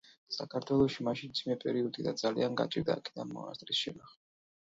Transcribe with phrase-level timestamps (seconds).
[0.35, 4.19] საქართველოში მაშინ მძიმე პერიოდი იდგა და ძალიან გაჭირდა აქედან მონასტრის შენახვა.